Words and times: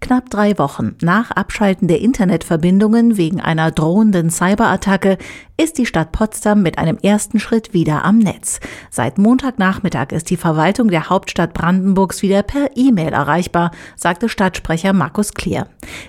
Knapp 0.00 0.30
drei 0.30 0.58
Wochen 0.58 0.94
nach 1.02 1.32
Abschalten 1.32 1.88
der 1.88 2.00
Internetverbindungen 2.00 3.16
wegen 3.16 3.40
einer 3.40 3.70
drohenden 3.70 4.30
Cyberattacke 4.30 5.18
ist 5.60 5.76
die 5.76 5.86
Stadt 5.86 6.12
Potsdam 6.12 6.62
mit 6.62 6.78
einem 6.78 6.98
ersten 7.02 7.40
Schritt 7.40 7.74
wieder 7.74 8.04
am 8.04 8.18
Netz. 8.18 8.60
Seit 8.90 9.18
Montagnachmittag 9.18 10.12
ist 10.12 10.30
die 10.30 10.36
Verwaltung 10.36 10.88
der 10.88 11.10
Hauptstadt 11.10 11.52
Brandenburgs 11.52 12.22
wieder 12.22 12.44
per 12.44 12.70
E-Mail 12.76 13.12
erreichbar, 13.12 13.72
sagte 13.96 14.28
Stadtsprecher 14.28 14.92
Markus 14.92 15.34
Klier. 15.34 15.66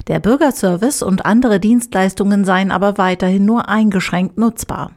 Der 0.08 0.20
Bürgerservice 0.20 1.02
und 1.02 1.26
andere 1.26 1.60
Dienstleistungen 1.60 2.46
seien 2.46 2.72
aber 2.72 3.00
weiterhin 3.00 3.44
nur 3.44 3.70
eingeschränkt 3.70 4.38
nutzbar. 4.38 4.92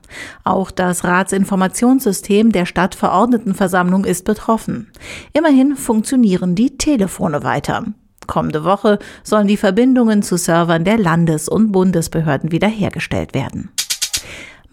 Auch 0.44 0.70
das 0.70 1.02
Ratsinformationssystem 1.02 2.52
der 2.52 2.66
Stadtverordnetenversammlung 2.66 4.04
ist 4.04 4.26
betroffen. 4.26 4.92
Immerhin 5.32 5.76
funktionieren 5.76 6.54
die 6.54 6.76
Telefone 6.76 7.42
weiter. 7.42 7.86
Kommende 8.32 8.64
Woche 8.64 8.98
sollen 9.22 9.46
die 9.46 9.58
Verbindungen 9.58 10.22
zu 10.22 10.38
Servern 10.38 10.84
der 10.86 10.96
Landes- 10.96 11.50
und 11.50 11.70
Bundesbehörden 11.70 12.50
wiederhergestellt 12.50 13.34
werden. 13.34 13.68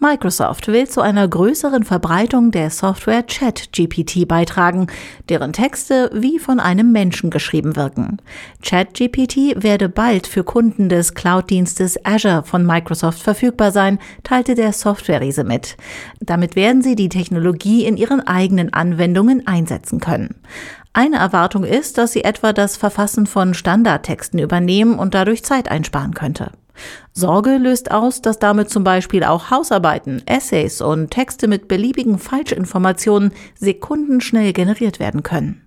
Microsoft 0.02 0.68
will 0.68 0.88
zu 0.88 1.02
einer 1.02 1.28
größeren 1.28 1.84
Verbreitung 1.84 2.52
der 2.52 2.70
Software 2.70 3.22
ChatGPT 3.22 4.26
beitragen, 4.26 4.86
deren 5.28 5.52
Texte 5.52 6.10
wie 6.14 6.38
von 6.38 6.58
einem 6.58 6.90
Menschen 6.90 7.28
geschrieben 7.28 7.76
wirken. 7.76 8.16
ChatGPT 8.62 9.62
werde 9.62 9.90
bald 9.90 10.26
für 10.26 10.42
Kunden 10.42 10.88
des 10.88 11.12
Cloud-Dienstes 11.12 12.02
Azure 12.02 12.44
von 12.44 12.64
Microsoft 12.64 13.20
verfügbar 13.20 13.72
sein, 13.72 13.98
teilte 14.22 14.54
der 14.54 14.72
Software-Riese 14.72 15.44
mit. 15.44 15.76
Damit 16.20 16.56
werden 16.56 16.80
sie 16.80 16.96
die 16.96 17.10
Technologie 17.10 17.84
in 17.84 17.98
ihren 17.98 18.26
eigenen 18.26 18.72
Anwendungen 18.72 19.46
einsetzen 19.46 20.00
können. 20.00 20.36
Eine 20.94 21.16
Erwartung 21.16 21.64
ist, 21.64 21.98
dass 21.98 22.12
sie 22.12 22.24
etwa 22.24 22.54
das 22.54 22.78
Verfassen 22.78 23.26
von 23.26 23.52
Standardtexten 23.52 24.40
übernehmen 24.40 24.98
und 24.98 25.14
dadurch 25.14 25.44
Zeit 25.44 25.70
einsparen 25.70 26.14
könnte. 26.14 26.52
Sorge 27.12 27.56
löst 27.56 27.90
aus, 27.90 28.22
dass 28.22 28.38
damit 28.38 28.70
zum 28.70 28.84
Beispiel 28.84 29.24
auch 29.24 29.50
Hausarbeiten, 29.50 30.22
Essays 30.26 30.80
und 30.80 31.10
Texte 31.10 31.48
mit 31.48 31.68
beliebigen 31.68 32.18
Falschinformationen 32.18 33.32
sekundenschnell 33.58 34.52
generiert 34.52 35.00
werden 35.00 35.22
können. 35.22 35.62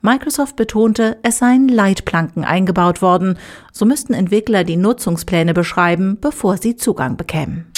Microsoft 0.00 0.56
betonte, 0.56 1.18
es 1.22 1.38
seien 1.38 1.68
Leitplanken 1.68 2.44
eingebaut 2.44 3.02
worden, 3.02 3.38
so 3.72 3.84
müssten 3.84 4.14
Entwickler 4.14 4.64
die 4.64 4.76
Nutzungspläne 4.76 5.52
beschreiben, 5.52 6.18
bevor 6.20 6.56
sie 6.56 6.76
Zugang 6.76 7.16
bekämen. 7.16 7.70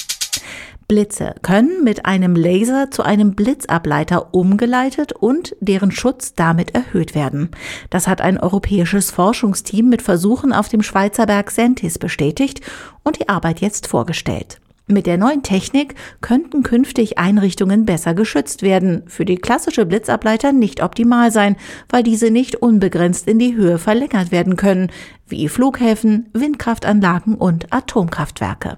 Blitze 0.93 1.35
können 1.41 1.83
mit 1.85 2.05
einem 2.05 2.37
Laser 2.37 2.91
zu 2.91 3.03
einem 3.03 3.35
Blitzableiter 3.35 4.35
umgeleitet 4.35 5.15
und 5.15 5.57
deren 5.59 5.91
Schutz 5.91 6.34
damit 6.34 6.75
erhöht 6.75 7.15
werden. 7.15 7.49
Das 7.89 8.07
hat 8.07 8.21
ein 8.21 8.37
europäisches 8.37 9.11
Forschungsteam 9.11 9.89
mit 9.89 10.03
Versuchen 10.03 10.53
auf 10.53 10.69
dem 10.69 10.83
Schweizer 10.83 11.25
Berg 11.25 11.51
Sentis 11.51 11.99
bestätigt 11.99 12.61
und 13.05 13.19
die 13.19 13.31
Arbeit 13.31 13.62
jetzt 13.62 13.87
vorgestellt. 13.87 14.61
Mit 14.87 15.07
der 15.07 15.17
neuen 15.17 15.43
Technik 15.43 15.95
könnten 16.21 16.62
künftig 16.62 17.17
Einrichtungen 17.17 17.87
besser 17.87 18.12
geschützt 18.12 18.61
werden, 18.61 19.05
für 19.06 19.25
die 19.25 19.37
klassische 19.37 19.87
Blitzableiter 19.87 20.53
nicht 20.53 20.83
optimal 20.83 21.33
sein, 21.33 21.56
weil 21.89 22.03
diese 22.03 22.31
nicht 22.31 22.56
unbegrenzt 22.56 23.29
in 23.29 23.39
die 23.39 23.56
Höhe 23.56 23.79
verlängert 23.79 24.31
werden 24.31 24.56
können, 24.56 24.91
wie 25.27 25.49
Flughäfen, 25.49 26.29
Windkraftanlagen 26.34 27.37
und 27.37 27.73
Atomkraftwerke. 27.73 28.77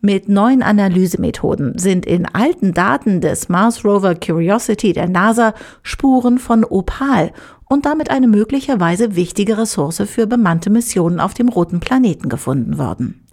Mit 0.00 0.28
neuen 0.28 0.62
Analysemethoden 0.62 1.76
sind 1.76 2.06
in 2.06 2.24
alten 2.26 2.72
Daten 2.72 3.20
des 3.20 3.48
Mars 3.48 3.84
Rover 3.84 4.14
Curiosity 4.14 4.92
der 4.92 5.08
NASA 5.08 5.54
Spuren 5.82 6.38
von 6.38 6.64
Opal 6.64 7.32
und 7.68 7.84
damit 7.84 8.08
eine 8.08 8.28
möglicherweise 8.28 9.16
wichtige 9.16 9.58
Ressource 9.58 10.00
für 10.06 10.28
bemannte 10.28 10.70
Missionen 10.70 11.18
auf 11.18 11.34
dem 11.34 11.48
roten 11.48 11.80
Planeten 11.80 12.28
gefunden 12.28 12.78
worden. 12.78 13.26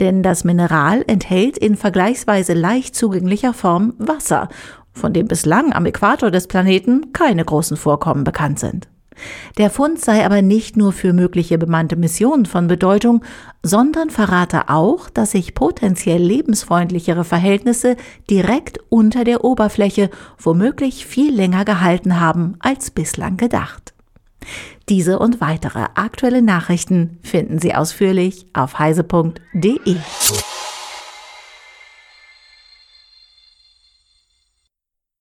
Denn 0.00 0.22
das 0.22 0.44
Mineral 0.44 1.02
enthält 1.06 1.56
in 1.56 1.76
vergleichsweise 1.76 2.52
leicht 2.52 2.94
zugänglicher 2.94 3.54
Form 3.54 3.94
Wasser, 3.96 4.50
von 4.92 5.14
dem 5.14 5.28
bislang 5.28 5.72
am 5.72 5.86
Äquator 5.86 6.30
des 6.30 6.46
Planeten 6.46 7.14
keine 7.14 7.42
großen 7.42 7.78
Vorkommen 7.78 8.24
bekannt 8.24 8.58
sind. 8.58 8.91
Der 9.58 9.70
Fund 9.70 10.00
sei 10.00 10.24
aber 10.24 10.42
nicht 10.42 10.76
nur 10.76 10.92
für 10.92 11.12
mögliche 11.12 11.58
bemannte 11.58 11.96
Missionen 11.96 12.46
von 12.46 12.66
Bedeutung, 12.66 13.24
sondern 13.62 14.10
verrate 14.10 14.68
auch, 14.68 15.10
dass 15.10 15.32
sich 15.32 15.54
potenziell 15.54 16.22
lebensfreundlichere 16.22 17.24
Verhältnisse 17.24 17.96
direkt 18.28 18.78
unter 18.88 19.24
der 19.24 19.44
Oberfläche 19.44 20.10
womöglich 20.38 21.06
viel 21.06 21.34
länger 21.34 21.64
gehalten 21.64 22.20
haben 22.20 22.56
als 22.60 22.90
bislang 22.90 23.36
gedacht. 23.36 23.92
Diese 24.88 25.18
und 25.18 25.40
weitere 25.40 25.86
aktuelle 25.94 26.42
Nachrichten 26.42 27.18
finden 27.22 27.58
Sie 27.58 27.74
ausführlich 27.74 28.46
auf 28.52 28.78
heise.de. 28.78 29.96